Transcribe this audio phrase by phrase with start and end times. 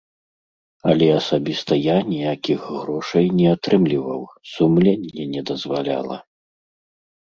[0.93, 4.21] Але асабіста я ніякіх грошаў не атрымліваў,
[4.57, 6.17] сумленне не дазваляла.